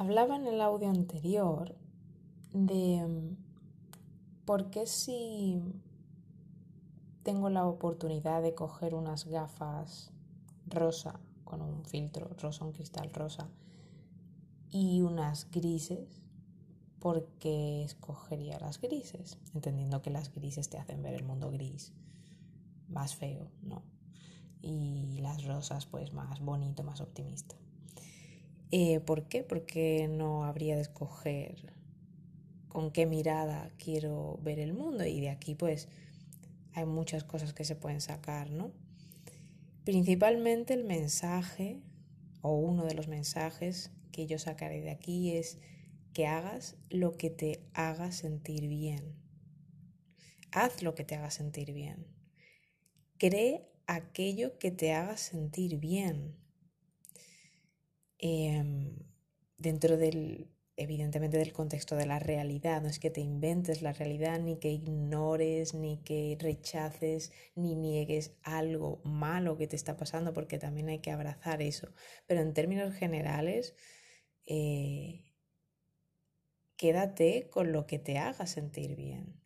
[0.00, 1.74] Hablaba en el audio anterior
[2.52, 3.36] de mm,
[4.44, 5.60] por qué si
[7.24, 10.12] tengo la oportunidad de coger unas gafas
[10.68, 13.48] rosa con un filtro rosa, un cristal rosa
[14.70, 16.22] y unas grises,
[17.00, 19.36] ¿por qué escogería las grises?
[19.52, 21.92] Entendiendo que las grises te hacen ver el mundo gris,
[22.88, 23.82] más feo, ¿no?
[24.62, 27.56] Y las rosas pues más bonito, más optimista.
[28.70, 29.42] Eh, ¿Por qué?
[29.42, 31.72] Porque no habría de escoger
[32.68, 35.88] con qué mirada quiero ver el mundo y de aquí pues
[36.74, 38.70] hay muchas cosas que se pueden sacar, ¿no?
[39.84, 41.80] Principalmente el mensaje
[42.42, 45.58] o uno de los mensajes que yo sacaré de aquí es
[46.12, 49.14] que hagas lo que te haga sentir bien.
[50.52, 52.06] Haz lo que te haga sentir bien.
[53.18, 56.36] Cree aquello que te haga sentir bien.
[58.18, 58.96] Em,
[59.58, 64.40] dentro del, evidentemente del contexto de la realidad, no es que te inventes la realidad,
[64.40, 70.58] ni que ignores, ni que rechaces, ni niegues algo malo que te está pasando, porque
[70.58, 71.92] también hay que abrazar eso.
[72.26, 73.74] Pero en términos generales,
[74.46, 75.24] eh,
[76.76, 79.40] quédate con lo que te haga sentir bien.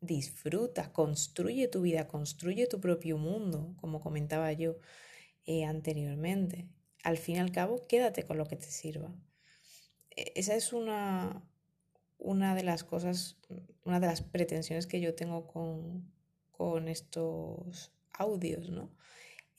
[0.00, 4.78] Disfruta, construye tu vida, construye tu propio mundo, como comentaba yo
[5.46, 6.68] eh, anteriormente
[7.06, 9.14] al fin y al cabo, quédate con lo que te sirva.
[10.16, 11.40] E, esa es una,
[12.18, 13.38] una de las cosas,
[13.84, 16.12] una de las pretensiones que yo tengo con,
[16.50, 18.90] con estos audios, ¿no?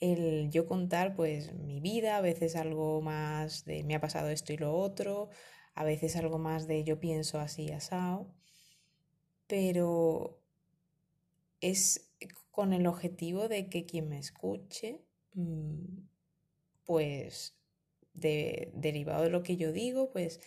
[0.01, 4.51] El yo contar pues mi vida, a veces algo más de me ha pasado esto
[4.51, 5.29] y lo otro,
[5.73, 8.27] a veces algo más de yo pienso así asado,
[9.47, 10.41] pero
[11.61, 12.11] es
[12.51, 15.01] con el objetivo de que quien me escuche
[15.33, 16.16] mm,
[16.87, 17.55] pues
[18.15, 20.39] de, derivado de lo que yo digo, pues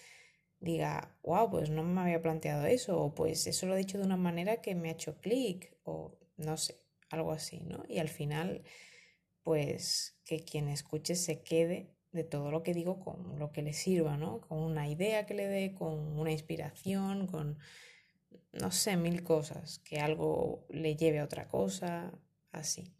[0.58, 4.04] diga, wow, pues no me había planteado eso, o pues eso lo he dicho de
[4.04, 7.84] una manera que me ha hecho clic, o no sé, algo así, ¿no?
[7.88, 8.64] Y al final,
[9.42, 13.72] pues que quien escuche se quede de todo lo que digo con lo que le
[13.72, 14.40] sirva, ¿no?
[14.40, 17.58] Con una idea que le dé, con una inspiración, con,
[18.52, 22.12] no sé, mil cosas, que algo le lleve a otra cosa,
[22.52, 22.92] así.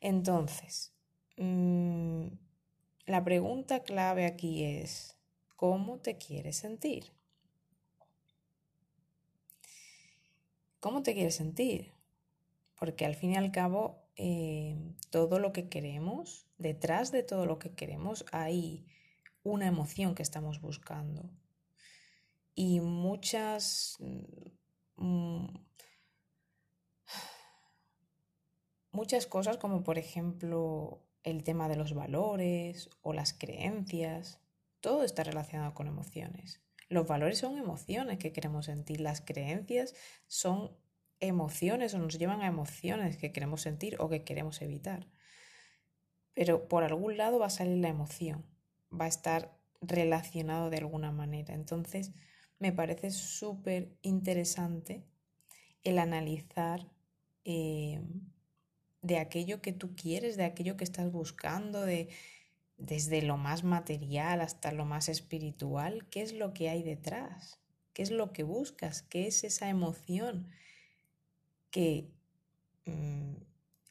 [0.00, 0.94] Entonces,
[1.36, 2.26] mmm,
[3.06, 5.16] la pregunta clave aquí es,
[5.56, 7.12] ¿cómo te quieres sentir?
[10.80, 11.92] ¿Cómo te quieres sentir?
[12.78, 14.76] Porque al fin y al cabo, eh,
[15.10, 18.86] todo lo que queremos, detrás de todo lo que queremos hay
[19.42, 21.30] una emoción que estamos buscando.
[22.54, 23.96] Y muchas...
[24.96, 25.46] Mm,
[28.92, 34.40] muchas cosas como por ejemplo el tema de los valores o las creencias,
[34.80, 36.60] todo está relacionado con emociones.
[36.88, 39.94] Los valores son emociones que queremos sentir, las creencias
[40.26, 40.76] son
[41.20, 45.06] emociones o nos llevan a emociones que queremos sentir o que queremos evitar.
[46.34, 48.44] Pero por algún lado va a salir la emoción,
[48.92, 51.54] va a estar relacionado de alguna manera.
[51.54, 52.12] Entonces,
[52.58, 55.04] me parece súper interesante
[55.82, 56.90] el analizar
[57.44, 58.00] eh,
[59.02, 62.08] de aquello que tú quieres, de aquello que estás buscando, de
[62.78, 67.60] desde lo más material hasta lo más espiritual, qué es lo que hay detrás,
[67.92, 70.48] qué es lo que buscas, qué es esa emoción
[71.70, 72.10] que
[72.86, 73.34] mm,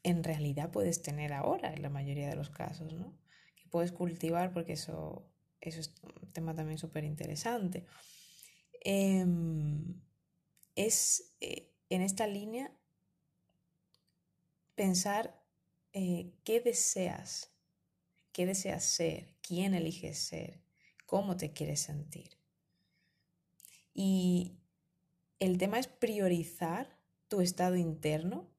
[0.02, 3.16] en realidad puedes tener ahora en la mayoría de los casos, ¿no?
[3.56, 5.26] Que puedes cultivar porque eso,
[5.60, 7.86] eso es un tema también súper interesante.
[8.80, 10.00] Em,
[10.74, 12.72] es eh, en esta línea
[14.74, 15.40] pensar
[15.92, 17.52] eh, qué deseas,
[18.32, 20.60] qué deseas ser, quién eliges ser,
[21.06, 22.38] cómo te quieres sentir.
[23.94, 24.58] Y
[25.38, 28.50] el tema es priorizar tu estado interno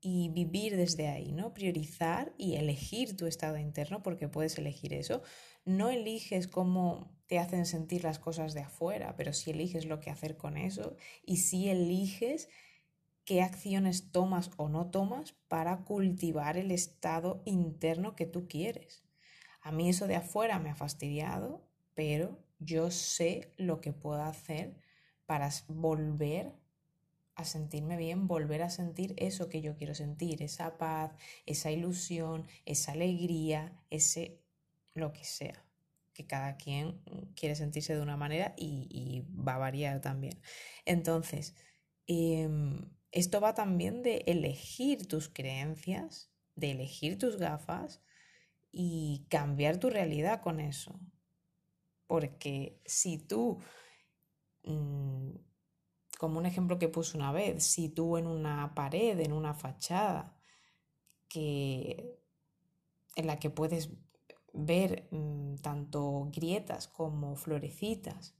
[0.00, 1.52] y vivir desde ahí, ¿no?
[1.52, 5.22] Priorizar y elegir tu estado interno porque puedes elegir eso.
[5.64, 10.10] No eliges cómo te hacen sentir las cosas de afuera, pero sí eliges lo que
[10.10, 12.48] hacer con eso y sí eliges
[13.30, 19.04] qué acciones tomas o no tomas para cultivar el estado interno que tú quieres.
[19.60, 24.74] A mí eso de afuera me ha fastidiado, pero yo sé lo que puedo hacer
[25.26, 26.52] para volver
[27.36, 31.12] a sentirme bien, volver a sentir eso que yo quiero sentir, esa paz,
[31.46, 34.40] esa ilusión, esa alegría, ese
[34.92, 35.64] lo que sea.
[36.14, 37.00] Que cada quien
[37.36, 40.42] quiere sentirse de una manera y, va a variar también.
[40.84, 41.54] Entonces,
[42.08, 48.02] em, esto va también de elegir tus creencias, de elegir tus gafas
[48.72, 51.00] y cambiar tu realidad con eso.
[52.06, 53.60] porque si tú,
[54.64, 55.30] mm,
[56.18, 60.36] como un ejemplo que puse una vez, si tú en una pared, en una fachada,
[61.28, 62.18] que,
[63.16, 63.90] en la que puedes
[64.52, 68.34] ver mm, tanto grietas como florecitas,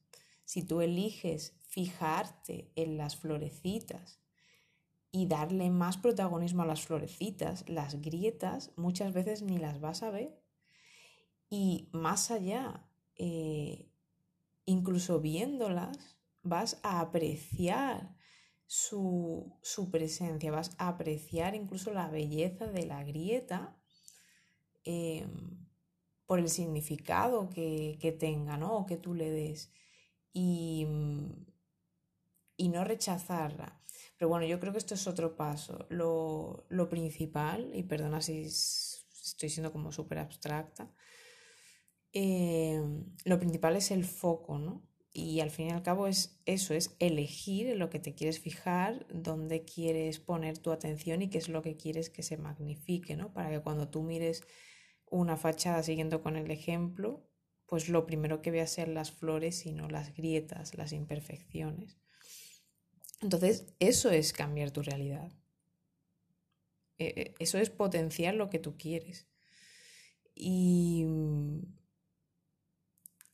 [0.44, 4.19] si tú eliges fijarte en las florecitas
[5.12, 10.10] y darle más protagonismo a las florecitas, las grietas muchas veces ni las vas a
[10.10, 10.40] ver.
[11.48, 12.86] Y más allá,
[13.16, 13.90] eh,
[14.66, 18.14] incluso viéndolas, vas a apreciar
[18.66, 19.58] su,
[19.90, 23.76] presencia, vas a apreciar incluso la belleza de la grieta
[24.84, 25.26] eh,
[26.24, 28.76] por el significado que, que tenga, ¿no?
[28.76, 29.72] O que tú le des.
[30.32, 30.86] Y,
[32.56, 33.79] y no rechazarla.
[34.20, 35.86] Pero bueno, yo creo que esto es otro paso.
[35.88, 40.92] Lo, principal, y perdona si estoy siendo como súper abstracta,
[42.12, 42.82] eh,
[43.24, 44.86] lo principal es el foco, ¿no?
[45.10, 48.40] Y al fin y al cabo es eso, es elegir en lo que te quieres
[48.40, 53.16] fijar, dónde quieres poner tu atención y qué es lo que quieres que se magnifique,
[53.16, 53.32] ¿no?
[53.32, 54.44] Para que cuando tú mires
[55.06, 57.26] una fachada siguiendo con el ejemplo,
[57.66, 61.96] pues lo primero que veas sean las flores y no las grietas, las imperfecciones.
[63.20, 65.30] Entonces, eso es cambiar tu realidad.
[66.98, 69.26] E, e, eso es potenciar lo que tú quieres.
[70.34, 71.06] Y,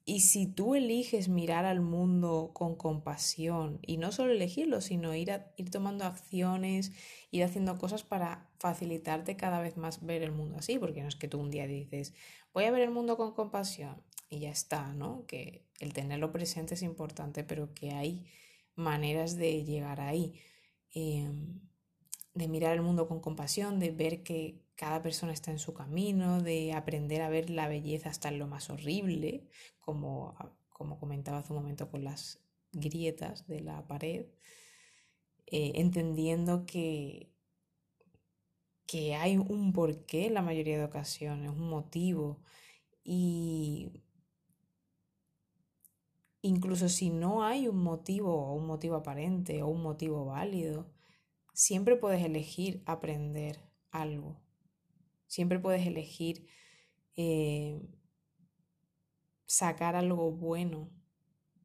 [0.05, 5.43] y si tú eliges mirar al mundo con compasión, y no solo elegirlo, sino ir,
[5.57, 6.93] ir tomando acciones,
[7.31, 11.17] ir haciendo cosas para facilitarte cada vez más ver el mundo así, porque no es
[11.17, 12.15] que tú un día dices,
[12.53, 15.27] voy a ver el mundo con compasión, y ya está, ¿no?
[15.27, 18.27] Que el tenerlo presente es importante, pero que hay
[18.77, 20.41] maneras de llegar ahí,
[20.95, 21.61] em,
[22.35, 26.43] de mirar el mundo con compasión, de ver que cada persona está en su camino,
[26.43, 29.49] de aprender a ver la belleza hasta en lo más horrible,
[29.81, 30.37] como,
[30.69, 32.41] como comentaba hace un momento con las
[32.73, 34.27] grietas de la pared,
[35.47, 37.33] eh, entendiendo que,
[38.87, 42.43] que hay un porqué en la mayoría de ocasiones, un motivo,
[43.03, 44.03] y
[46.47, 50.87] Incluso si no hay un motivo o un motivo aparente o un motivo válido,
[51.53, 53.59] siempre puedes elegir aprender
[53.91, 54.41] algo.
[55.27, 56.47] Siempre puedes elegir
[57.17, 57.81] eh,
[59.45, 60.89] sacar algo bueno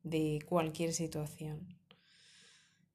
[0.01, 1.77] de cualquier situación.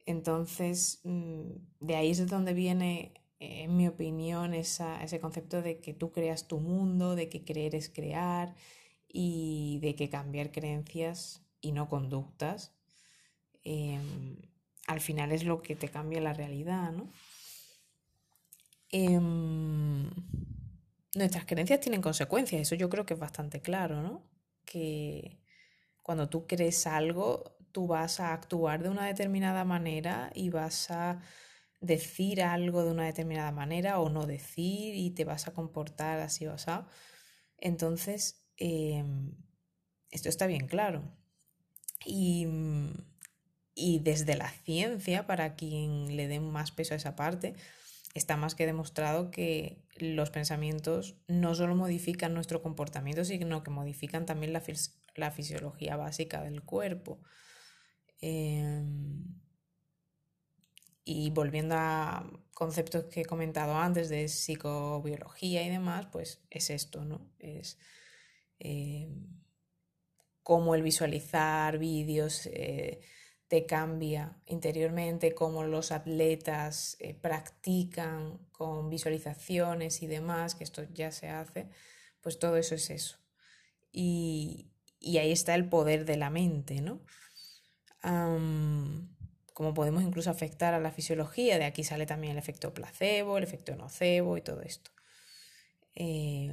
[0.06, 5.94] Entonces, mm, de ahí es de donde viene, en mi opinión, ese concepto de que
[5.94, 8.56] tú creas tu mundo, de que creer es crear
[9.06, 12.72] y de que cambiar creencias y no conductas,
[13.64, 14.36] em,
[14.86, 17.10] al final es lo que te cambia la realidad, ¿no?
[18.90, 20.10] Em,
[21.14, 24.22] nuestras creencias tienen consecuencias, eso yo creo que es bastante claro, ¿no?
[24.64, 25.40] Que
[26.02, 31.20] cuando tú crees algo, tú vas a actuar de una determinada manera y vas a
[31.80, 36.46] decir algo de una determinada manera o no decir y te vas a comportar así
[36.46, 36.70] o así.
[37.58, 39.32] Entonces, em,
[40.10, 41.02] esto está bien claro.
[42.06, 42.46] Y,
[43.74, 47.54] y desde la ciencia, para quien le dé más peso a esa parte,
[48.14, 54.24] está más que demostrado que los pensamientos no solo modifican nuestro comportamiento, sino que modifican
[54.24, 54.62] también la,
[55.16, 57.20] la fisiología básica del cuerpo.
[58.20, 59.25] Em,
[61.04, 67.04] y volviendo a conceptos que he comentado antes de psicobiología y demás, pues es esto,
[67.04, 67.30] ¿no?
[67.38, 67.78] Es
[68.58, 69.45] em,
[70.46, 73.00] cómo el visualizar vídeos eh,
[73.48, 81.10] te cambia interiormente, cómo los atletas eh, practican con visualizaciones y demás, que esto ya
[81.10, 81.68] se hace,
[82.20, 83.18] pues todo eso es eso.
[83.90, 84.70] Y,
[85.18, 87.00] ahí está el poder de la mente, ¿no?
[89.52, 93.42] como podemos incluso afectar a la fisiología, de aquí sale también el efecto placebo, el
[93.42, 94.92] efecto nocebo y todo esto.
[95.96, 96.52] Eh,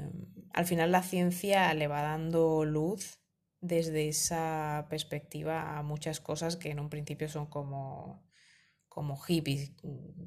[0.51, 3.22] al final la ciencia le va dando luz
[3.63, 8.21] desde esa perspectiva a muchas cosas que en un principio son como,
[8.89, 9.71] como hippies,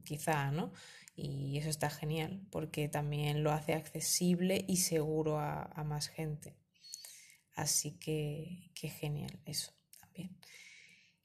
[0.04, 0.72] quizá, ¿no?
[1.14, 6.56] Y eso está genial porque también lo hace accesible y seguro a, más gente.
[7.54, 10.38] Así que, qué genial eso también.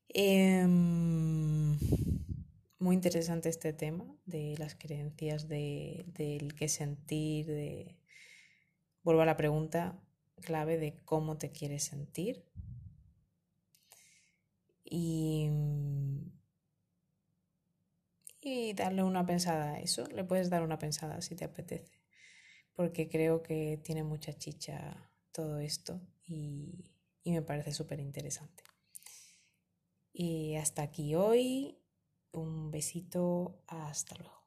[0.09, 1.77] Em,
[2.77, 7.97] muy interesante este tema de las creencias, de, del qué sentir, de...
[9.01, 9.97] Vuelvo a la pregunta,
[10.41, 12.45] clave de cómo te quieres sentir.
[14.83, 15.49] Y,
[18.41, 20.05] y darle una pensada a eso.
[20.07, 22.01] Le puedes dar una pensada si te apetece.
[22.73, 26.91] Porque creo que tiene mucha chicha todo esto y,
[27.23, 28.63] y me parece súper interesante.
[30.13, 31.77] Y hasta aquí hoy.
[32.33, 33.63] Un besito.
[33.67, 34.40] Hasta luego.